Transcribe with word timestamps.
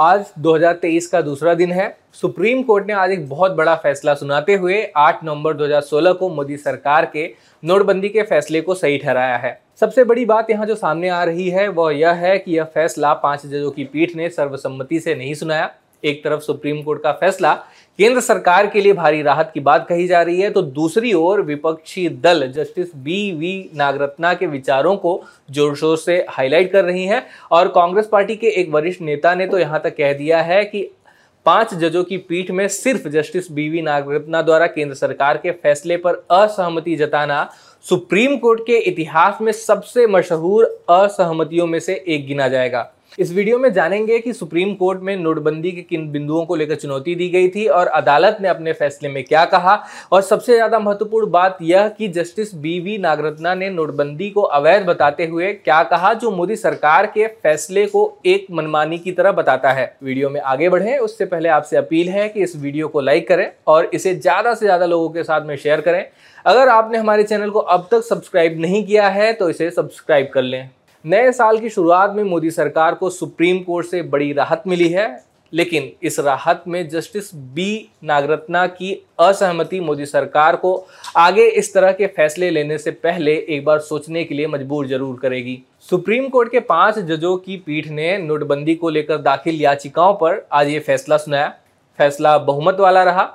आज 0.00 0.26
2023 0.38 1.06
का 1.06 1.20
दूसरा 1.22 1.52
दिन 1.54 1.72
है। 1.72 1.88
सुप्रीम 2.12 2.62
कोर्ट 2.62 2.86
ने 2.86 2.92
आज 2.92 3.10
एक 3.10 3.28
बहुत 3.28 3.52
बड़ा 3.52 3.74
फैसला 3.74 4.14
सुनाते 4.14 4.54
हुए 4.54 4.80
8 4.96 5.24
नवंबर 5.24 5.54
2016 5.54 6.12
को 6.12 6.28
मोदी 6.28 6.56
सरकार 6.56 7.06
के 7.06 7.26
नोटबंदी 7.62 8.08
के 8.08 8.22
फैसले 8.22 8.60
को 8.60 8.74
सही 8.74 8.98
ठहराया 8.98 9.36
है। 9.36 9.60
सबसे 9.80 10.04
बड़ी 10.04 10.24
बात 10.24 10.50
यहाँ 10.50 10.66
जो 10.66 10.74
सामने 10.74 11.08
आ 11.08 11.22
रही 11.24 11.48
है, 11.50 11.68
वह 11.68 11.92
यह 11.92 12.12
है 12.12 12.38
कि 12.38 12.56
यह 12.56 12.64
फैसला 12.64 13.12
पाँच 13.14 13.46
जजों 13.46 13.70
की 13.70 13.84
पीठ 13.84 14.16
ने 14.16 14.28
सर्वसम्मति 14.30 15.00
से 15.00 15.14
नहीं 15.14 15.34
सुनाया। 15.34 15.70
एक 16.04 16.22
तरफ़ 16.24 16.40
सुप्रीम 16.40 16.82
कोर्ट 16.82 17.02
का 17.02 17.12
फैसला, 17.12 17.52
केंद्र 17.98 18.20
सरकार 18.20 18.66
के 18.66 18.80
लिए 18.80 18.92
भारी 18.92 19.22
राहत 19.22 19.50
की 19.54 19.60
बात 19.60 19.86
कही 19.88 20.06
जा 20.06 20.22
रही 20.22 20.40
है 20.40 20.50
तो 20.50 20.62
दूसरी 20.62 21.12
ओर 21.14 21.40
विपक्षी 21.42 22.08
दल 22.20 22.46
जस्टिस 22.52 22.94
बी 22.96 23.30
वी 23.32 23.70
नागरत्ना 23.76 24.32
के 24.34 24.46
विचारों 24.48 24.96
को 24.96 25.20
ज़ोर 25.50 25.74
शोर 25.76 25.96
से 25.98 26.24
हाईलाइट 26.28 26.72
कर 26.72 26.84
रही 26.84 27.04
हैं, 27.06 27.22
और 27.52 27.68
कांग्रेस 27.70 28.06
पार्टी 28.06 28.36
के 28.36 28.48
एक 28.60 28.70
वरिष्ठ 28.70 29.02
नेता 29.02 29.34
ने 29.34 29.46
तो 29.46 29.58
यहाँ 29.58 29.80
तक 29.84 29.96
कह 29.96 30.12
दिया 30.12 30.42
है 30.42 30.64
कि 30.64 30.90
पाँच 31.46 31.72
जजों 31.74 32.02
की 32.04 32.16
पीठ 32.18 32.50
में 32.50 32.66
सिर्फ़ 32.68 33.08
जस्टिस 33.08 33.50
बी 33.52 33.68
वी 33.68 33.82
नागरत्ना 33.82 34.40
द्वारा 34.42 34.66
केंद्र 34.66 34.94
सरकार 34.94 35.36
के 35.36 35.50
फैसले 35.52 35.96
पर 35.96 36.14
असहमति 36.32 36.96
जताना, 36.96 37.48
सुप्रीम 37.84 38.36
कोर्ट 38.36 38.60
के 38.60 38.78
इतिहास 38.80 39.38
में 39.40 39.52
सबसे 39.52 40.06
मशहूर 40.06 40.64
असहमतियों 40.90 41.66
में 41.66 41.78
से 41.80 41.94
एक 42.06 42.26
गिना 42.26 42.48
जाएगा। 42.48 42.90
इस 43.18 43.32
वीडियो 43.32 43.58
में 43.58 43.72
जानेंगे 43.72 44.18
कि 44.18 44.32
सुप्रीम 44.32 44.74
कोर्ट 44.74 45.00
में 45.02 45.16
नोटबंदी 45.16 45.70
के 45.72 45.82
किन 45.82 46.06
बिंदुओं 46.10 46.44
को 46.46 46.56
लेकर 46.56 46.74
चुनौती 46.74 47.14
दी 47.14 47.28
गई 47.28 47.48
थी 47.48 47.66
और 47.68 47.86
अदालत 47.88 48.38
ने 48.40 48.48
अपने 48.48 48.72
फैसले 48.72 49.08
में 49.08 49.22
क्या 49.24 49.44
कहा। 49.46 49.74
और 50.12 50.22
सबसे 50.22 50.54
ज़्यादा 50.54 50.78
महत्वपूर्ण 50.78 51.30
बात 51.30 51.58
यह 51.62 51.88
कि 51.88 52.08
जस्टिस 52.08 52.54
बी 52.56 52.78
वी 52.80 52.96
नागरत्ना 52.98 53.54
ने 53.54 53.70
नोटबंदी 53.70 54.30
को 54.30 54.42
अवैध 54.42 54.86
बताते 54.86 55.26
हुए 55.26 55.52
क्या 55.54 55.82
कहा, 55.84 56.12
जो 56.14 56.30
मोदी 56.30 56.56
सरकार 56.56 57.06
के 57.08 57.26
फैसले 57.26 57.86
को 57.86 58.18
एक 58.26 58.46
मनमानी 58.50 58.98
की 58.98 59.12
तरह 59.12 59.32
बताता 59.32 59.72
है। 59.72 59.92
वीडियो 60.02 60.30
में 60.30 60.40
आगे 60.42 60.68
बढ़े, 60.68 60.96
उससे 60.98 61.24
पहले 61.26 61.48
आपसे 61.50 61.76
अपील 61.76 62.08
है 62.08 62.28
कि 62.28 62.42
इस 62.42 62.56
वीडियो 62.56 62.88
को 62.88 63.00
लाइक 63.00 63.28
करें 63.28 63.50
और 63.66 63.90
इसे 63.94 64.14
ज़्यादा 64.16 64.54
से 64.54 64.66
ज़्यादा 64.66 64.86
लोगों 64.86 65.08
के 65.08 65.22
साथ 65.24 65.46
में 65.46 65.56
शेयर 65.58 65.80
करें। 65.80 66.04
अगर 66.46 66.68
आपने 66.68 66.98
हमारे 66.98 67.22
चैनल 67.24 67.50
को 67.50 67.58
अब 67.58 67.88
तक 67.90 68.02
सब्सक्राइब 68.04 68.60
नहीं 68.60 68.84
किया 68.84 69.08
है 69.10 69.32
तो 69.32 69.50
इसे 69.50 69.70
सब्सक्राइब 69.70 70.30
कर 70.34 70.42
लें। 70.42 70.68
नए 71.04 71.30
साल 71.32 71.58
की 71.58 71.68
शुरुआत 71.70 72.12
में 72.14 72.22
मोदी 72.24 72.50
सरकार 72.50 72.94
को 72.94 73.08
सुप्रीम 73.10 73.58
कोर्ट 73.58 73.86
से 73.86 74.00
बड़ी 74.04 74.32
राहत 74.32 74.62
मिली 74.66 74.88
है, 74.88 75.24
लेकिन 75.52 75.90
इस 76.02 76.18
राहत 76.20 76.64
में 76.68 76.88
जस्टिस 76.88 77.34
बी 77.34 77.88
नागरत्ना 78.04 78.66
की 78.66 78.92
असहमति 79.20 79.80
मोदी 79.80 80.06
सरकार 80.06 80.56
को 80.56 80.74
आगे 81.16 81.46
इस 81.50 81.72
तरह 81.74 81.92
के 81.92 82.06
फैसले 82.06 82.50
लेने 82.50 82.78
से 82.78 82.90
पहले 82.90 83.34
एक 83.48 83.64
बार 83.64 83.78
सोचने 83.80 84.24
के 84.24 84.34
लिए 84.34 84.46
मजबूर 84.46 84.86
ज़रूर 84.86 85.18
करेगी। 85.18 85.58
सुप्रीम 85.90 86.28
कोर्ट 86.28 86.50
के 86.52 86.60
पाँच 86.60 86.98
जजों 86.98 87.36
की 87.38 87.56
पीठ 87.56 87.88
ने 87.88 88.16
नोटबंदी 88.18 88.74
को 88.74 88.88
लेकर 88.88 89.18
दाखिल 89.18 89.60
याचिकाओं 89.62 90.14
पर 90.14 90.46
आज 90.52 90.68
ये 90.68 90.78
फैसला 90.80 91.16
सुनाया। 91.16 91.48
फैसला 91.98 92.36
बहुमत 92.40 92.76
वाला 92.80 93.02
रहा। 93.04 93.28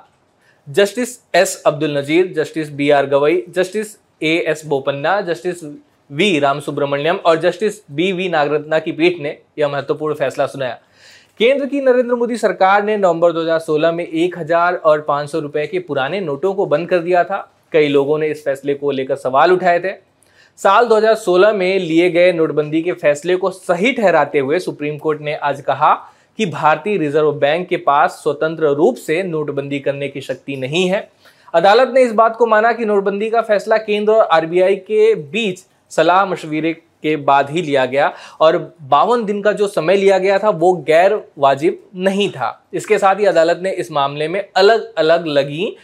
Justice 0.68 1.18
S 1.34 1.62
Abdul 1.66 1.96
Nazeer, 1.98 2.32
justice 2.34 2.70
B 2.70 2.90
R 2.90 3.06
Gavai, 3.06 3.42
justice 3.48 3.96
A 4.22 4.36
S 4.48 4.64
Bopanna, 4.66 5.20
justice 5.22 5.64
V 6.10 6.38
Rama 6.38 6.60
Subramanian 6.60 7.16
और 7.16 7.38
जस्टिस 7.38 7.80
बी 7.90 8.12
वी 8.12 8.28
नागरत्ना 8.28 8.78
की 8.78 8.92
पीठ 8.92 9.18
ने 9.20 9.36
यह 9.58 9.68
महत्वपूर्ण 9.68 10.14
फैसला 10.14 10.46
सुनाया। 10.46 10.78
केंद्र 11.40 11.66
की 11.66 11.80
नरेंद्र 11.80 12.14
मोदी 12.14 12.36
सरकार 12.36 12.84
ने 12.84 12.96
नवंबर 12.96 13.32
2016 13.32 13.92
में 13.92 14.06
1000 14.06 14.74
और 14.74 15.00
500 15.00 15.40
रुपए 15.40 15.66
के 15.66 15.78
पुराने 15.78 16.20
नोटों 16.20 16.54
को 16.54 16.66
बंद 16.66 16.88
कर 16.88 16.98
दिया 16.98 17.24
था। 17.24 17.38
कई 17.72 17.88
लोगों 17.88 18.18
ने 18.18 18.28
इस 18.28 18.44
फैसले 18.44 18.74
को 18.74 18.90
लेकर 18.90 19.16
सवाल 19.16 19.52
उठाए 19.52 19.80
थे। 19.80 19.92
साल 20.58 20.86
2016 20.86 21.52
में 21.52 21.78
लिए 21.78 22.10
गए 22.10 22.32
नोटबंदी 22.32 22.82
के 22.82 22.92
फैसले 22.92 23.36
को 23.36 23.50
सही 23.50 23.92
ठहराते 23.92 24.38
हुए 24.38 24.58
सुप्रीम 24.58 24.98
कोर्ट 24.98 25.20
ने 25.20 25.34
आज 25.34 25.60
कहा 25.60 25.94
कि 26.38 26.46
भारतीय 26.46 26.96
रिज़र्व 26.96 27.32
बैंक 27.32 27.68
के 27.68 27.76
पास 27.76 28.20
स्वतंत्र 28.22 28.74
रूप 28.74 28.96
से 28.96 29.22
नोटबंदी 29.22 29.78
करने 29.80 30.08
की 30.08 30.20
शक्ति 30.20 30.56
नहीं 30.56 30.88
है। 30.88 31.08
अदालत 31.54 31.92
ने 31.94 32.02
इस 32.02 32.12
बात 32.12 32.36
को 32.36 32.46
माना 32.46 32.72
कि 32.72 32.84
नोटबंदी 32.84 33.30
का 33.30 33.40
फैसला 33.40 33.76
केंद्र 33.76 34.12
और 34.12 34.28
आरबीआई 34.32 34.76
के 34.76 35.14
बीच 35.14 35.64
सलाह 35.92 36.24
मशवरे 36.26 36.72
के 36.72 37.16
बाद 37.16 37.50
ही 37.50 37.62
लिया 37.62 37.84
गया 37.86 38.12
और 38.40 38.56
बावन 38.82 39.24
दिन 39.24 39.42
का 39.42 39.52
जो 39.52 39.66
समय 39.68 39.96
लिया 39.96 40.18
गया 40.18 40.38
था, 40.38 40.50
वो 40.50 40.72
गैर 40.78 41.20
वाजिब 41.38 41.82
नहीं 41.96 42.28
था। 42.30 42.68
इसके 42.74 42.98
साथ 42.98 43.16
ही 43.16 43.24
अदालत 43.24 43.60
ने 43.62 43.70
इस 43.72 43.92
मामले 43.92 44.28
में 44.28 44.44
अलग 44.56 44.92
अलग 44.94 45.26
लगी 45.28 45.76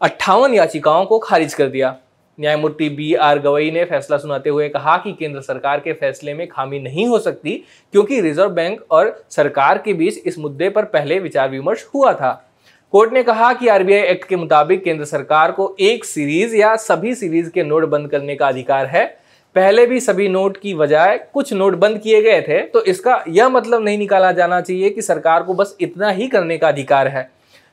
अट्ठावन 0.00 0.54
याचिकाओं 0.54 1.04
को 1.04 1.18
खारिज 1.18 1.54
कर 1.54 1.66
दिया। 1.66 1.96
न्यायमूर्ति 2.38 2.88
बी 2.88 3.12
आर 3.14 3.38
गवई 3.38 3.70
ने 3.70 3.84
फैसला 3.84 4.16
सुनाते 4.16 4.50
हुए 4.50 4.68
कहा 4.68 4.96
कि 4.96 5.12
केंद्र 5.12 5.40
सरकार 5.40 5.80
के 5.80 5.92
फैसले 5.92 6.34
में 6.34 6.46
खामी 6.48 6.78
नहीं 6.78 7.06
हो 7.06 7.18
सकती, 7.18 7.52
क्योंकि 7.94 8.20
रिज़र्व 8.20 8.50
बैंक 8.50 8.80
और 8.90 9.24
सरकार 9.30 9.78
के 9.78 9.94
बीच 9.94 10.18
इस 10.18 10.38
मुद्दे 10.38 10.68
पर 10.68 10.84
पहले 10.84 11.18
विचार 11.18 11.50
विमर्श 11.50 11.86
हुआ 11.94 12.12
था। 12.12 12.32
कोर्ट 12.92 13.12
ने 13.12 13.22
कहा 13.22 13.52
कि 13.52 13.68
आरबीआई 13.68 14.00
एक्ट 14.02 14.28
के 14.28 14.36
मुताबिक 14.36 14.84
केंद्र 14.84 15.04
सरकार 15.04 15.52
को 15.52 15.74
एक 15.80 16.04
सीरीज़ 16.04 16.56
या 16.56 16.74
सभी 16.78 17.14
सीरीज़ 17.14 17.50
के 17.50 17.62
नोट 17.62 17.84
बंद 17.84 18.10
करने 18.10 18.34
का 18.36 18.48
अधिकार 18.48 18.86
है। 18.86 19.04
पहले 19.56 19.84
भी 19.86 19.98
सभी 20.00 20.28
नोट 20.28 20.56
की 20.56 20.72
बजाय 20.74 21.16
कुछ 21.34 21.52
नोट 21.52 21.74
बंद 21.74 21.98
किए 21.98 22.20
गए 22.22 22.40
थे 22.42 22.60
तो 22.64 22.82
इसका 22.82 23.22
यह 23.28 23.48
मतलब 23.48 23.82
नहीं 23.84 23.98
निकाला 23.98 24.30
जाना 24.32 24.60
चाहिए 24.60 24.90
कि 24.90 25.02
सरकार 25.02 25.42
को 25.42 25.54
बस 25.54 25.76
इतना 25.80 26.10
ही 26.10 26.28
करने 26.28 26.58
का 26.58 26.68
अधिकार 26.68 27.08
है। 27.08 27.22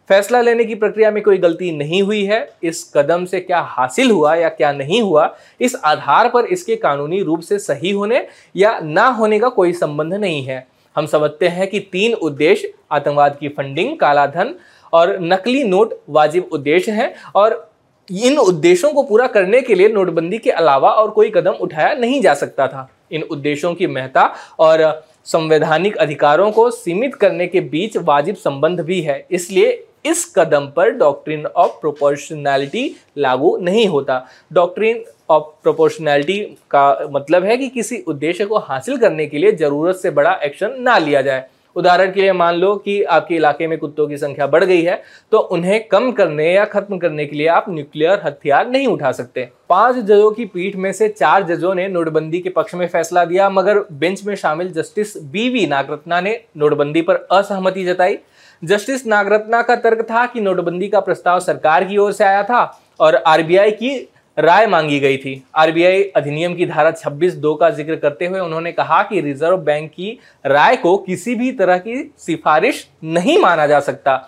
फैसला 0.10 0.42
लेने 0.42 0.66
की 0.66 0.76
प्रक्रिया 0.76 1.12
में 1.12 1.22
कोई 1.24 1.38
गलती 1.38 1.72
नहीं 1.72 2.02
हुई 2.04 2.24
है, 2.26 2.50
इस 2.64 2.92
कदम 2.96 3.26
से 3.26 3.40
क्या 3.40 3.60
हासिल 3.60 4.12
हुआ 4.12 4.34
या 4.36 4.50
क्या 4.50 4.72
नहीं 4.72 5.02
हुआ, 5.02 5.36
इस 5.62 5.76
आधार 5.86 6.30
पर 6.30 6.46
इसके 6.48 6.76
कानूनी 6.76 7.22
रूप 7.22 7.42
से 7.42 7.60
सही 7.60 7.92
होने 7.92 8.26
या 8.56 8.78
ना 8.80 9.08
होने 9.10 9.40
का 9.40 9.50
कोई 9.50 9.74
संबंध 9.74 10.14
नहीं 10.14 10.44
है। 10.44 10.66
हम 10.96 11.06
समझते 11.06 11.48
हैं 11.48 11.68
कि 11.68 11.80
तीन 11.82 12.14
उद्देश्य, 12.14 12.74
आतंकवाद 12.92 13.38
की 13.40 13.48
फंडिंग, 13.50 13.98
कालाधन 13.98 14.54
और 14.94 15.18
नकली 15.22 15.64
नोट 15.64 16.00
वाजिब 16.10 16.50
उद्देश्य 16.52 16.92
हैं 16.92 17.14
और 17.36 17.67
इन 18.10 18.38
उद्देश्यों 18.38 18.92
को 18.94 19.04
पूरा 19.04 19.28
करने 19.28 19.62
के 19.62 19.76
लिए 19.76 19.88
नोटबंदी 19.90 20.38
के 20.38 20.52
अलावा 20.52 20.90
और 20.92 21.10
कोई 21.12 21.30
कदम 21.30 21.52
उठाया 21.52 21.94
नहीं 21.94 22.22
जा 22.22 22.34
सकता 22.34 22.68
था। 22.68 22.90
इन 23.12 23.22
उद्देश्यों 23.22 23.74
की 23.76 23.88
महत्ता 23.88 24.24
और 24.60 24.82
संवैधानिक 25.26 25.98
अधिकारों 25.98 26.52
को 26.52 26.70
सीमित 26.72 27.16
करने 27.16 27.48
के 27.48 27.62
बीच 27.62 27.98
वाजिब 27.98 28.36
संबंध 28.36 28.80
भी 28.80 29.02
है। 29.02 29.26
इसलिए 29.32 29.84
इस 30.06 30.26
कदम 30.36 30.68
पर 30.68 30.90
डॉक्ट्रिन 30.90 31.46
ऑफ़ 31.46 31.72
प्रोपोर्शनैलिटी 31.82 32.96
लागू 33.18 33.56
नहीं 33.58 33.88
होता। 33.88 34.26
डॉक्ट्रिन 34.54 35.04
ऑफ़ 35.30 35.44
प्रोपोर्शनैलिटी 35.64 36.40
का 36.72 37.08
मतलब 37.12 37.44
है 37.44 37.58
कि 37.58 37.68
किसी 37.70 37.98
उद्देश्य 38.08 38.46
को 38.46 38.58
हासिल 38.58 38.98
करने 38.98 39.26
के 39.26 39.38
लिए 39.38 39.52
ज़रूरत 39.52 39.96
से 39.96 40.12
बड़ा 40.12 40.34
एक्शन 40.44 40.76
ना 40.80 40.98
लिया 40.98 41.22
जाए। 41.22 41.46
उदाहरण 41.76 42.12
के 42.12 42.22
लिए 42.22 42.32
मान 42.34 42.56
लो 42.56 42.76
कि 42.76 43.02
आपके 43.04 43.36
इलाके 43.36 43.68
में 43.68 43.78
कुत्तों 43.80 44.08
की 44.08 44.18
संख्या 44.18 44.48
बढ़ 44.48 44.64
गई 44.64 44.82
है 44.82 45.02
तो 45.32 45.38
उन्हें 45.38 45.88
कम 45.88 46.12
करने 46.12 46.52
या 46.54 46.66
खत्म 46.66 46.98
करने 46.98 47.26
के 47.26 47.36
लिए 47.36 47.48
आप 47.50 47.66
न्यूक्लियर 47.70 48.22
हथियार 48.26 48.70
नहीं 48.70 48.88
उठा 48.88 49.12
सकते। 49.12 49.48
पाँच 49.70 49.96
जजों 49.96 50.32
की 50.32 50.46
पीठ 50.46 50.76
में 50.76 50.92
से 50.94 51.08
चार 51.10 51.44
जजों 51.46 51.74
ने 51.76 51.88
नोटबंदी 51.88 52.40
के 52.40 52.50
पक्ष 52.50 52.76
में 52.76 52.88
फैसला 52.88 53.26
दिया, 53.26 53.50
मगर 53.50 53.80
बेंच 53.92 54.26
में 54.26 54.36
शामिल 54.36 54.72
जस्टिस 54.74 55.16
बी 55.24 55.48
वी 55.50 55.66
नागरत्ना 55.68 56.22
ने 56.22 56.40
नोटबंदी 56.58 57.02
पर 57.02 57.16
असहमति 57.32 57.86
जताई। 57.86 58.18
जस्टिस 58.62 59.06
नागरत्ना 59.08 59.62
का 59.62 59.76
तर्क 59.78 60.02
था 60.02 60.26
कि 60.26 60.42
नोटबंदी 60.42 60.88
का 60.88 61.00
प्रस्ताव 61.00 61.40
सरकार 61.40 61.84
की 61.84 61.98
ओर 61.98 62.12
से 62.12 62.24
आया 62.24 62.44
था 62.44 62.64
और 63.00 63.16
आरबीआई 63.18 63.72
की 63.72 63.98
राय 64.38 64.66
मांगी 64.68 65.00
गई 65.00 65.18
थी। 65.18 65.44
आरबीआई 65.56 66.04
अधिनियम 66.16 66.56
की 66.56 66.66
धारा 66.66 66.92
26 66.94 67.36
दो 67.36 67.54
का 67.56 67.70
ज़िक्र 67.70 67.96
करते 67.96 68.26
हुए 68.26 68.40
उन्होंने 68.40 68.72
कहा 68.72 69.02
कि 69.04 69.22
रिज़र्व 69.22 69.58
बैंक 69.60 69.90
की 69.92 70.18
राय 70.46 70.76
को 70.76 70.96
किसी 71.00 71.36
भी 71.36 71.52
तरह 71.54 71.78
की 71.78 71.96
सिफारिश 72.18 72.88
नहीं 73.06 73.38
माना 73.40 73.68
जा 73.68 73.80
सकता। 73.80 74.20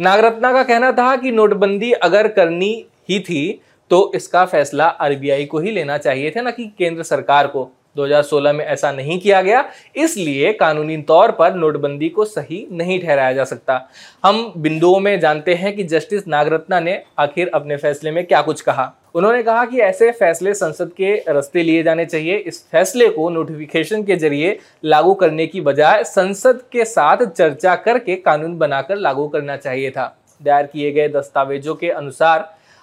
नागरत्ना 0.00 0.52
का 0.52 0.62
कहना 0.62 0.92
था 0.92 1.14
कि 1.16 1.32
नोटबंदी 1.32 1.92
अगर 1.92 2.28
करनी 2.28 2.74
ही 3.08 3.18
थी 3.20 3.60
तो 3.90 4.10
इसका 4.14 4.44
फैसला 4.46 4.86
आरबीआई 4.86 5.44
को 5.44 5.58
ही 5.58 5.70
लेना 5.70 5.98
चाहिए 5.98 6.30
था, 6.30 6.40
ना 6.40 6.50
कि 6.50 6.64
केंद्र 6.78 7.02
सरकार 7.04 7.46
को। 7.46 7.70
2016 7.96 8.52
में 8.52 8.64
ऐसा 8.64 8.90
नहीं 8.92 9.18
किया 9.20 9.40
गया, 9.42 9.64
इसलिए 9.96 10.52
कानूनी 10.52 10.96
तौर 11.02 11.30
पर 11.30 11.54
नोटबंदी 11.54 12.08
को 12.08 12.24
सही 12.24 12.66
नहीं 12.72 13.00
ठहराया 13.00 13.32
जा 13.32 13.44
सकता। 13.44 13.80
हम 14.24 14.52
बिंदुओं 14.56 15.00
में 15.00 15.18
जानते 15.20 15.54
हैं 15.54 15.74
कि 15.76 15.84
जस्टिस 15.84 16.28
नागरत्ना 16.28 16.80
ने 16.80 17.02
आखिर 17.18 17.50
अपने 17.54 17.76
फैसले 17.76 18.10
में 18.10 18.24
क्या 18.26 18.42
कुछ 18.42 18.60
कहा। 18.60 18.92
उन्होंने 19.14 19.42
कहा 19.42 19.64
कि 19.64 19.78
ऐसे 19.80 20.10
फैसले 20.10 20.52
संसद 20.54 20.90
के 20.92 21.14
रस्ते 21.28 21.62
लिए 21.62 21.82
जाने 21.82 22.04
चाहिए। 22.06 22.36
इस 22.38 22.62
फैसले 22.72 23.08
को 23.08 23.28
नोटिफिकेशन 23.30 24.02
के 24.02 24.16
ज़रिए 24.16 24.58
लागू 24.84 25.14
करने 25.14 25.46
की 25.46 25.60
बजाय 25.60 26.04
संसद 26.04 26.60
के 26.72 26.84
साथ 26.84 27.24
चर्चा 27.26 27.74
करके 27.76 28.16
कानून 28.16 28.58
बनाकर 28.58 28.96
लागू 28.96 29.26
करना 29.28 29.56
चाहिए 29.56 29.90
था। 29.90 30.16
दायर 30.40 30.66
किए 30.66 30.90
गए 30.92 31.08
दस्तावेजों 31.08 31.74
के 31.74 31.90
अनुसार 31.90 32.40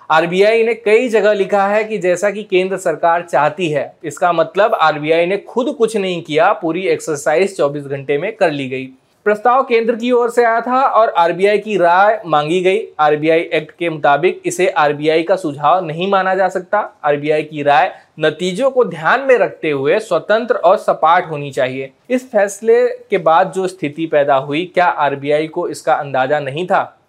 आरबीआई 0.10 0.64
ने 0.64 0.74
कई 0.76 1.08
जगह 1.10 1.34
लिखा 1.34 1.68
है 1.68 1.84
कि 1.84 1.98
जैसा 1.98 2.30
कि 2.30 2.44
केंद्र 2.44 2.78
सरकार 2.78 3.22
चाहती 3.22 3.70
है, 3.70 3.94
इसका 4.04 4.32
मतलब 4.34 4.74
आरबीआई 4.74 5.26
ने 5.26 5.38
खुद 5.38 5.74
कुछ 5.78 5.96
नहीं 5.98 6.22
किया, 6.22 6.52
पूरी 6.54 6.88
एक्सरसाइज 6.88 7.56
24 7.58 7.88
घंटे 7.88 8.18
में 8.18 8.36
कर 8.36 8.52
ली 8.52 8.68
गई। 8.70 8.86
प्रस्ताव 9.26 9.62
केंद्र 9.64 9.96
की 9.96 10.12
ओर 10.12 10.30
से 10.30 10.44
आया 10.44 10.62
था 10.62 10.82
और 10.82 11.10
आरबीआई 11.10 11.58
की 11.58 11.78
राय 11.78 12.22
मांगी 12.26 12.60
गई। 12.62 12.82
आरबीआई 13.00 13.42
एक्ट 13.54 13.72
के 13.80 13.90
मुताबिक 13.90 14.42
इसे 14.46 14.68
आरबीआई 14.68 15.24
का 15.24 15.36
सुझाव 15.36 15.86
नहीं 15.86 16.10
माना 16.12 16.34
जा 16.36 16.48
सकता। 16.50 16.80
आरबीआई 17.04 17.44
की 17.44 17.64
राय 17.64 17.92
नतीजों 18.20 18.72
को 18.72 18.86
ध्यान 18.86 19.22
में 19.22 19.38
रखते 19.38 19.70
हुए 19.70 20.00
स्वतंत्र 20.00 20.56
और 20.56 20.78
सपाट 20.78 21.30
होनी 21.30 21.52
चाहिए। 21.52 21.92
इस 22.10 22.30
फैसले 22.32 22.88
के 23.10 23.18
बाद 23.18 23.52
जो 23.52 23.68
स्थिति 23.68 24.06
पैदा 24.06 24.36
हुई, 24.36 24.66
क्या 24.74 24.86
आरबीआई 24.86 25.48
को 25.48 25.68
इसका 25.68 25.94
अंदाज़ा 25.94 26.40
नहीं 26.40 26.66
था? 26.68 27.00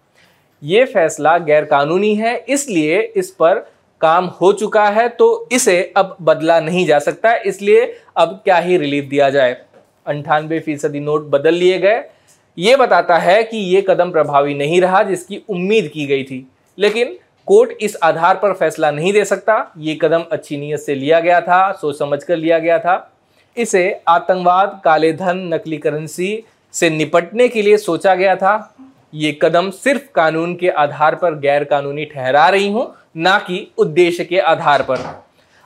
ये 0.65 0.83
फैसला 0.85 1.37
गैर 1.39 1.65
कानूनी 1.65 2.13
है, 2.15 2.35
इसलिए 2.39 2.99
इस 3.17 3.29
पर 3.31 3.59
काम 4.01 4.25
हो 4.41 4.51
चुका 4.53 4.85
है 4.85 5.07
तो 5.09 5.47
इसे 5.51 5.93
अब 5.97 6.15
बदला 6.21 6.59
नहीं 6.59 6.85
जा 6.85 6.99
सकता, 6.99 7.35
इसलिए 7.35 7.93
अब 8.17 8.39
क्या 8.43 8.57
ही 8.57 8.77
रिलीफ 8.77 9.05
दिया 9.05 9.29
जाए। 9.29 9.55
अंठानवे 10.05 10.59
फ़ीसदी 10.59 10.99
नोट 10.99 11.29
बदल 11.29 11.53
लिए 11.53 11.77
गए। 11.79 12.03
ये 12.57 12.75
बताता 12.75 13.17
है 13.17 13.43
कि 13.43 13.57
ये 13.57 13.81
कदम 13.87 14.11
प्रभावी 14.11 14.53
नहीं 14.53 14.81
रहा, 14.81 15.03
जिसकी 15.03 15.41
उम्मीद 15.49 15.89
की 15.93 16.05
गई 16.05 16.23
थी। 16.23 16.45
लेकिन 16.77 17.15
कोर्ट 17.47 17.71
इस 17.81 17.97
आधार 18.03 18.35
पर 18.35 18.53
फैसला 18.53 18.91
नहीं 18.91 19.13
दे 19.13 19.23
सकता। 19.25 19.73
ये 19.77 19.97
कदम 20.01 20.23
अच्छी 20.31 20.57
नीयत 20.57 20.79
से 20.79 20.95
लिया 20.95 21.19
गया 21.19 21.41
था, 21.41 21.71
सोच 21.71 21.97
समझ 21.99 22.23
कर 22.23 22.37
लिया 22.37 22.59
गया 22.59 22.79
था। 22.79 23.11
इसे 23.57 24.01
आतंकवाद, 24.07 24.79
काले 24.85 25.11
धन, 25.13 25.49
नकली 25.53 25.77
करेंसी 25.77 26.43
से 26.73 26.89
निपटने 26.89 27.47
के 27.47 27.61
लिए 27.61 27.77
सोचा 27.79 28.15
गया 28.15 28.35
था। 28.35 28.75
ये 29.15 29.31
कदम 29.41 29.69
सिर्फ़ 29.71 30.03
कानून 30.15 30.55
के 30.55 30.69
आधार 30.69 31.15
पर 31.15 31.35
गैर 31.39 31.63
कानूनी 31.63 32.05
ठहरा 32.05 32.47
रही 32.49 32.67
हूँ, 32.71 32.93
ना 33.17 33.37
कि 33.39 33.67
उद्देश्य 33.77 34.23
के 34.25 34.39
आधार 34.39 34.81
पर। 34.81 34.99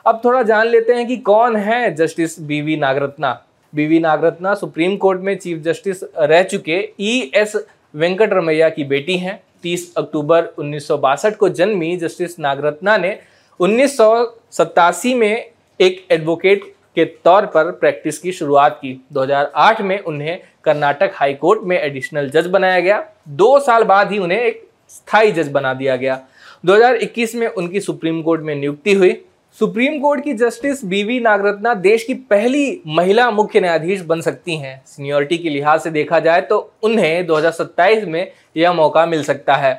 अब 0.05 0.21
थोड़ा 0.25 0.41
जान 0.43 0.67
लेते 0.67 0.93
हैं 0.93 1.07
कि 1.07 1.17
कौन 1.17 1.55
है 1.55 1.93
justice 1.95 2.39
BV 2.41 2.75
Nagarathna. 2.77 3.31
BV 3.73 3.99
Nagarathna 3.99 4.53
supreme 4.53 4.95
court 4.97 5.21
में 5.21 5.35
चीफ 5.37 5.61
जस्टिस 5.63 6.03
रह 6.17 6.43
चुके 6.43 6.77
ई 6.99 7.31
एस 7.35 7.55
वेंकट 7.93 8.33
रमैया 8.33 8.69
की 8.69 8.83
बेटी 8.83 9.17
हैं। 9.17 9.39
30 9.63 9.93
अक्टूबर 9.97 10.53
उन्नीस 10.57 10.87
सौ 10.87 10.97
बासठ 10.97 11.35
को 11.35 11.49
जन्मी 11.49 11.95
जस्टिस 11.97 12.39
नागरत्ना 12.39 12.97
ने। 12.97 13.17
उन्नीस 13.59 13.97
सौ 13.97 14.25
सतासी 14.51 15.13
में 15.13 15.45
एक 15.79 16.05
एडवोकेट 16.11 16.73
के 16.99 17.05
तौर 17.05 17.45
पर 17.45 17.71
प्रैक्टिस 17.71 18.17
की 18.17 18.31
शुरुआत 18.31 18.79
की। 18.81 18.93
2008 19.13 19.81
में 19.81 19.99
उन्हें 19.99 20.39
कर्नाटक 20.63 21.11
हाई 21.13 21.33
कोर्ट 21.33 21.61
में 21.63 21.79
एडिशनल 21.79 22.29
जज 22.29 22.47
बनाया 22.47 22.79
गया। 22.79 23.03
दो 23.29 23.59
साल 23.59 23.83
बाद 23.83 24.11
ही 24.11 24.17
उन्हें 24.17 24.39
एक 24.39 24.67
स्थायी 24.89 25.31
जज 25.31 25.51
बना 25.51 25.73
दिया 25.73 25.95
गया। 25.95 26.19
2021 26.65 27.35
में 27.35 27.47
उनकी 27.47 27.79
सुप्रीम 27.79 28.21
कोर्ट 28.21 28.41
में 28.41 28.55
नियुक्ति 28.55 28.93
हुई। 28.93 29.11
सुप्रीम 29.59 29.99
कोर्ट 29.99 30.23
की 30.23 30.33
जस्टिस 30.33 30.83
बीवी 30.85 31.19
नागरत्ना 31.19 31.73
देश 31.73 32.03
की 32.03 32.13
पहली 32.13 32.81
महिला 32.87 33.29
मुख्य 33.31 33.61
न्यायाधीश 33.61 34.01
बन 34.01 34.21
सकती 34.21 34.55
हैं। 34.57 34.81
सीनियोरिटी 34.85 35.37
के 35.37 35.49
लिहाज 35.49 35.79
से 35.81 35.91
देखा 35.91 36.19
जाए 36.19 36.41
तो 36.41 36.57
उन्हें 36.83 37.25
2027 37.25 38.03
में 38.03 38.31
यह 38.57 38.73
मौका 38.73 39.05
मिल 39.05 39.23
सकता 39.23 39.55
है। 39.55 39.73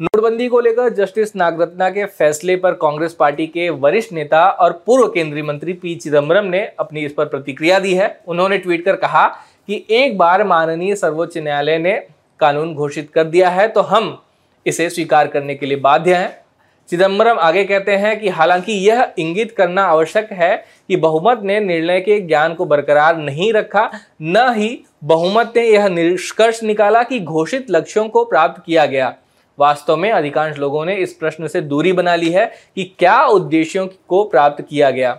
नोटबंदी 0.00 0.46
को 0.48 0.58
लेकर 0.60 0.88
जस्टिस 0.94 1.34
नागरत्ना 1.36 1.88
के 1.90 2.04
फैसले 2.06 2.56
पर 2.56 2.72
कांग्रेस 2.72 3.12
पार्टी 3.12 3.46
के 3.46 3.68
वरिष्ठ 3.70 4.12
नेता 4.12 4.42
और 4.50 4.72
पूर्व 4.86 5.06
केंद्रीय 5.08 5.42
मंत्री 5.42 5.72
पी 5.72 5.94
चिदम्बरम 5.94 6.44
ने 6.44 6.60
अपनी 6.78 7.04
इस 7.04 7.12
पर 7.12 7.26
प्रतिक्रिया 7.26 7.78
दी 7.78 7.94
है। 7.94 8.08
उन्होंने 8.28 8.58
ट्वीट 8.58 8.84
कर 8.84 8.96
कहा 8.96 9.26
कि 9.26 9.84
एक 9.90 10.18
बार 10.18 10.44
माननीय 10.44 10.94
सर्वोच्च 10.96 11.38
न्यायालय 11.38 11.78
ने 11.78 11.96
कानून 12.40 12.74
घोषित 12.74 13.10
कर 13.14 13.24
दिया 13.24 13.50
है 13.50 13.66
तो 13.68 13.80
हम 13.82 14.16
इसे 14.66 14.90
स्वीकार 14.90 15.26
करने 15.26 15.54
के 15.54 15.66
लिए 15.66 15.78
बाध्य 15.80 16.14
हैं। 16.14 16.30
चिदम्बरम 16.88 17.38
आगे 17.38 17.64
कहते 17.64 17.96
हैं 17.96 18.18
कि 18.20 18.28
हालाँकि 18.28 18.72
यह 18.82 19.06
इंगित 19.18 19.56
करना 19.56 19.84
आवश्यक 19.84 20.32
है 20.32 20.56
कि 20.88 20.96
बहुमत 20.96 21.40
ने 21.42 21.60
निर्णय 21.60 22.00
के 22.00 22.20
ज्ञान 22.20 22.54
को 22.54 22.64
बरकरार 22.64 23.16
नहीं 23.16 23.52
रखा, 23.52 23.90
न 24.22 24.52
ही 24.56 24.78
बहुमत 25.04 25.52
ने 25.56 25.68
यह 25.68 25.88
निष्कर्ष 25.88 26.62
निकाला 26.62 27.02
कि 27.02 27.20
घोषित 27.20 27.70
लक्ष्यों 27.70 28.08
को 28.08 28.24
प्राप्त 28.24 28.62
किया 28.66 28.86
गया। 28.86 29.14
वास्तव 29.58 29.96
में 29.96 30.10
अधिकांश 30.12 30.58
लोगों 30.58 30.84
ने 30.84 30.96
इस 30.96 31.12
प्रश्न 31.12 31.46
से 31.46 31.60
दूरी 31.60 31.92
बना 31.92 32.14
ली 32.14 32.30
है 32.30 32.46
कि 32.76 32.84
क्या 32.98 33.24
उद्देश्यों 33.26 33.88
को 34.08 34.24
प्राप्त 34.24 34.64
किया 34.70 34.90
गया। 34.90 35.18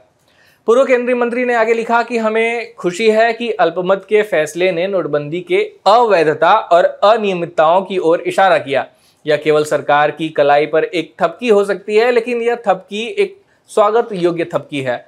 पूर्व 0.65 0.85
केंद्रीय 0.85 1.15
मंत्री 1.15 1.45
ने 1.45 1.55
आगे 1.55 1.73
लिखा 1.73 2.03
कि 2.03 2.17
हमें 2.17 2.75
खुशी 2.75 3.09
है 3.09 3.33
कि 3.33 3.51
अल्पमत 3.51 4.05
के 4.09 4.21
फैसले 4.21 4.71
ने 4.71 4.87
नोटबंदी 4.87 5.41
के 5.41 5.71
अवैधता 5.87 6.53
और 6.53 6.83
अनियमितताओं 6.83 7.81
की 7.81 7.97
ओर 7.97 8.21
इशारा 8.21 8.57
किया। 8.57 8.85
यह 9.25 9.37
केवल 9.37 9.63
सरकार 9.63 10.11
की 10.11 10.29
कलाई 10.29 10.65
पर 10.65 10.83
एक 10.83 11.13
थपकी 11.21 11.49
हो 11.49 11.65
सकती 11.65 11.95
है, 11.95 12.11
लेकिन 12.11 12.41
यह 12.41 12.55
थपकी 12.67 13.05
एक 13.05 13.41
स्वागत 13.67 14.09
योग्य 14.11 14.45
थपकी 14.53 14.81
है। 14.81 15.05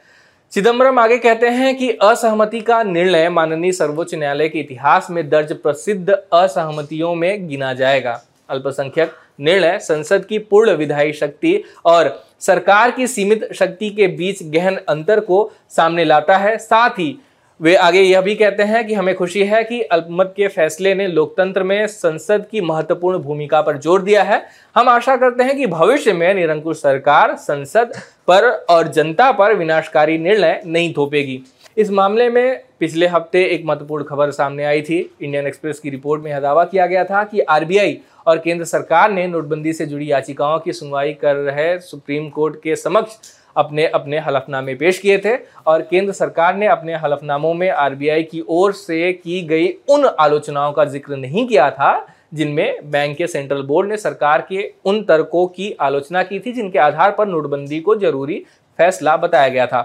चिदम्बरम 0.52 1.00
आगे 1.00 1.18
कहते 1.18 1.48
हैं 1.48 1.78
कि 1.78 1.92
असहमति 1.92 2.62
का 2.62 2.84
निर्णय 2.84 3.30
माननीय 3.30 3.72
सर्वोच्च 3.72 4.16
न्यायालय 4.16 4.50
के 4.50 4.60
इतिहास 4.60 5.08
में 5.12 5.30
दर्ज 5.30 5.54
प्रसिद्ध 5.54 6.10
असहमतियों 6.10 7.16
में 7.16 7.48
गिना 7.50 7.74
जाएगा। 7.74 8.22
अल्पसंख्यक 8.50 9.16
निर्णय, 9.40 9.78
संसद 9.80 10.26
की 10.26 10.38
पूर्ण 10.40 10.76
विधायी 10.76 11.14
शक्ति 11.14 11.62
और 11.86 12.12
सरकार 12.42 12.92
की 12.92 13.08
सीमित 13.08 13.48
शक्ति 13.54 13.90
के 13.90 14.08
बीच 14.10 14.44
गहन 14.46 14.80
अंतर 14.90 15.20
को 15.22 15.50
सामने 15.70 16.06
लाता 16.06 16.38
है। 16.38 16.58
साथ 16.58 17.00
ही 17.00 17.18
वे 17.60 17.76
आगे 17.76 18.02
यह 18.02 18.22
भी 18.22 18.34
कहते 18.36 18.64
हैं 18.64 18.86
कि 18.88 18.94
हमें 18.94 19.14
खुशी 19.16 19.44
है 19.44 19.64
कि 19.64 19.82
अल्पमत 19.84 20.34
के 20.36 20.48
फैसले 20.48 20.94
ने 20.96 21.08
लोकतंत्र 21.08 21.64
में 21.64 21.88
संसद 21.88 22.46
की 22.52 22.62
महत्वपूर्ण 22.62 23.18
भूमिका 23.18 23.62
पर 23.62 23.78
ज़ोर 23.78 24.02
दिया 24.02 24.24
है। 24.24 24.42
हम 24.76 24.90
आशा 24.90 25.16
करते 25.18 25.44
हैं 25.44 25.56
कि 25.58 25.66
भविष्य 25.68 26.14
में 26.14 26.34
निरंकुश 26.34 26.78
सरकार, 26.78 27.36
संसद 27.38 27.92
पर 28.28 28.50
और 28.70 28.88
जनता 28.88 29.32
पर 29.32 29.54
विनाशकारी 29.56 30.18
निर्णय 30.18 30.62
नहीं 30.66 30.94
थोपेगी। 30.94 31.42
इस 31.78 31.92
मामले 31.92 32.30
में 32.30 32.62
पिछले 32.80 33.08
हफ़्ते 33.08 33.44
एक 33.46 33.66
महत्वपूर्ण 33.66 34.04
खबर 34.04 34.32
सामने 34.32 34.64
आई 34.66 34.82
थी। 34.82 35.00
इंडियन 35.22 35.48
एक्सप्रेस 35.48 35.80
की 35.80 35.90
रिपोर्ट 35.90 36.24
में 36.24 36.32
यह 36.32 36.40
दावा 36.40 36.64
किया 36.64 36.86
गया 36.86 37.04
था 37.04 37.24
कि 37.24 37.40
आरबीआई 37.42 38.00
और 38.30 38.38
केंद्र 38.38 38.66
सरकार 38.66 39.12
ने 39.12 39.28
नोटबंदी 39.28 39.74
से 39.74 39.86
जुड़ी 39.86 40.12
याचिकाओं 40.12 40.60
की 40.60 40.74
सुनवाई 40.74 41.14
कर 41.14 41.36
रहे 41.36 41.78
सुप्रीम 41.80 42.30
कोर्ट 42.30 42.56
के 42.56 42.76
समक्ष 42.76 43.18
अपने 43.58 43.86
अपने 43.88 44.20
हलफनामे 44.20 44.76
पेश 44.76 45.00
किए 45.00 45.18
थे 45.18 45.36
और 45.68 45.82
केंद्र 45.82 46.14
सरकार 46.14 46.56
ने 46.56 46.68
अपने 46.68 46.96
हलफनामों 46.96 47.54
में 47.54 47.70
आरबीआई 47.70 48.24
की 48.24 48.44
ओर 48.50 48.74
से 48.74 49.12
की 49.14 49.42
गई 49.42 49.68
उन 49.90 50.06
आलोचनाओं 50.20 50.72
का 50.72 50.86
ज़िक्र 50.86 51.16
नहीं 51.16 51.48
किया 51.48 51.70
था 51.72 51.92
जिनमें 52.34 52.92
बैंक 52.92 53.18
के 53.18 53.28
सेंट्रल 53.28 53.62
बोर्ड 53.62 53.90
ने 53.90 53.98
सरकार 53.98 54.46
के 54.50 54.72
उन 54.86 55.02
तर्कों 55.04 55.46
की 55.48 55.72
आलोचना 55.82 56.24
की 56.24 56.40
थी 56.40 56.52
जिनके 56.52 56.80
आधार 56.80 57.12
पर 57.12 57.28
नोटबंदी 57.28 57.80
को 57.80 57.96
ज़रूरी 57.96 58.44
फैसला 58.80 59.18
बताया 59.18 59.48
गया 59.48 59.66
था। 59.68 59.82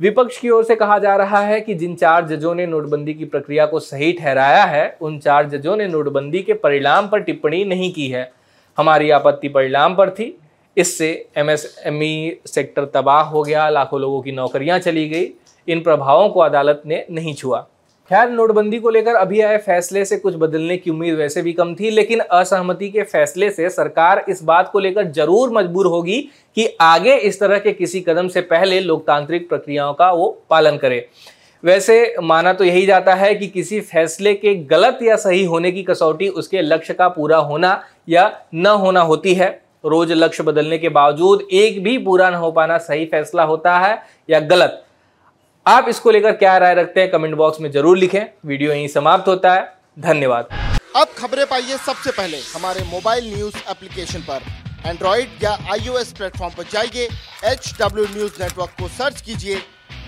विपक्ष 0.00 0.38
की 0.38 0.50
ओर 0.50 0.64
से 0.64 0.76
कहा 0.76 0.98
जा 0.98 1.16
रहा 1.16 1.40
है 1.40 1.60
कि 1.60 1.74
जिन 1.74 1.94
चार 1.94 2.26
जजों 2.26 2.54
ने 2.54 2.66
नोटबंदी 2.66 3.14
की 3.14 3.24
प्रक्रिया 3.24 3.66
को 3.66 3.80
सही 3.80 4.12
ठहराया 4.12 4.64
है, 4.64 4.98
उन 5.00 5.18
चार 5.18 5.48
जजों 5.48 5.76
ने 5.76 5.88
नोटबंदी 5.88 6.42
के 6.42 6.52
परिणाम 6.52 7.08
पर 7.08 7.20
टिप्पणी 7.20 7.64
नहीं 7.64 7.92
की 7.92 8.08
है। 8.08 8.32
हमारी 8.78 9.10
आपत्ति 9.10 9.48
परिणाम 9.48 9.94
पर 9.94 10.10
थी। 10.10 10.38
इससे 10.76 11.28
एमएसएमई 11.36 12.36
सेक्टर 12.46 12.84
तबाह 12.84 13.22
हो 13.22 13.42
गया, 13.42 13.68
लाखों 13.68 14.00
लोगों 14.00 14.22
की 14.22 14.32
नौकरियाँ 14.32 14.78
चली 14.78 15.08
गई। 15.08 15.32
इन 15.68 15.80
प्रभावों 15.80 16.28
को 16.28 16.40
अदालत 16.40 16.82
ने 16.86 17.06
नहीं 17.10 17.34
छुआ। 17.34 17.66
खैर, 18.10 18.28
नोटबंदी 18.30 18.78
को 18.78 18.90
लेकर 18.90 19.14
अभी 19.16 19.40
आए 19.40 19.56
फैसले 19.58 20.04
से 20.04 20.16
कुछ 20.16 20.34
बदलने 20.34 20.76
की 20.76 20.90
उम्मीद 20.90 21.14
वैसे 21.14 21.42
भी 21.42 21.52
कम 21.52 21.74
थी, 21.74 21.88
लेकिन 21.90 22.20
असहमति 22.20 22.88
के 22.90 23.02
फैसले 23.02 23.50
से 23.50 23.70
सरकार 23.70 24.24
इस 24.28 24.42
बात 24.44 24.70
को 24.72 24.78
लेकर 24.78 25.10
ज़रूर 25.12 25.50
मजबूर 25.52 25.86
होगी 25.86 26.20
कि 26.56 26.66
आगे 26.80 27.16
इस 27.18 27.40
तरह 27.40 27.58
के 27.58 27.72
किसी 27.72 28.00
कदम 28.00 28.28
से 28.28 28.40
पहले 28.42 28.80
लोकतांत्रिक 28.80 29.48
प्रक्रियाओं 29.48 29.94
का 29.94 30.10
वो 30.12 30.28
पालन 30.50 30.76
करे। 30.76 31.06
वैसे 31.62 32.14
माना 32.22 32.52
तो 32.52 32.64
यही 32.64 32.86
जाता 32.86 33.14
है 33.14 33.34
कि 33.34 33.46
किसी 33.48 33.80
फैसले 33.82 34.34
के 34.34 34.54
गलत 34.66 34.98
या 35.02 35.16
सही 35.16 35.44
होने 35.44 35.72
की 35.72 35.82
कसौटी 35.82 36.28
उसके 36.30 36.62
लक्ष्य 36.62 36.94
का 36.94 37.08
पूरा 37.10 37.38
होना 37.38 37.80
या 38.08 38.32
न 38.54 38.66
होना 38.66 39.00
होती 39.02 39.34
है। 39.34 39.50
रोज 39.84 40.12
लक्ष्य 40.12 40.42
बदलने 40.44 40.78
के 40.78 40.88
बावजूद 40.90 41.46
एक 41.54 41.82
भी 41.84 41.98
पूरा 41.98 42.30
न 42.30 42.34
हो 42.36 42.50
पाना 42.52 42.78
सही 42.80 43.04
फैसला 43.06 43.42
होता 43.44 43.78
है 43.78 44.02
या 44.28 44.40
गलत। 44.42 44.82
आप 45.66 45.86
इसको 45.88 46.10
लेकर 46.10 46.32
क्या 46.32 46.56
राय 46.58 46.74
रखते 46.74 47.00
हैं? 47.00 47.10
कमेंट 47.10 47.34
बॉक्स 47.34 47.60
में 47.60 47.70
ज़रूर 47.72 47.96
लिखें। 47.98 48.20
वीडियो 48.46 48.72
यहीं 48.72 48.88
समाप्त 48.88 49.28
होता 49.28 49.54
है। 49.54 49.62
धन्यवाद। 50.00 50.48
अब 50.96 51.08
खबरें 51.18 51.44
पाइए 51.46 51.76
सबसे 51.76 52.10
पहले 52.10 52.38
हमारे 52.54 52.82
मोबाइल 52.90 53.24
न्यूज़ 53.34 53.56
एप्लीकेशन 53.70 54.20
पर। 54.20 54.42
एंड्रॉइड 54.86 55.42
या 55.42 55.56
आईओएस 55.72 56.12
प्लेटफॉर्म 56.12 56.54
पर 56.54 56.64
जाइए 56.72 57.08
एच 57.44 57.72
डब्ल्यू 57.80 58.04
न्यूज़ 58.06 58.42
नेटवर्क 58.42 58.76
को 58.80 58.88
सर्च 58.88 59.20
कीजिए, 59.20 59.56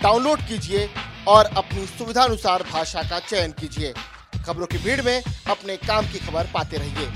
डाउनलोड 0.03 0.47
कीजिए 0.49 0.89
और 1.29 1.51
अपनी 1.57 1.87
सुविधानुसार 1.89 2.63
भाषा 2.73 3.03
का 3.03 3.19
चयन 3.21 3.55
कीजिए। 3.61 3.93
खबरों 4.47 4.67
की 4.67 4.79
भीड़ 4.79 5.01
में 5.03 5.23
अपने 5.51 5.77
काम 5.79 6.07
की 6.07 6.27
खबर 6.27 6.51
पाते 6.55 6.77
रहिए। 6.77 7.09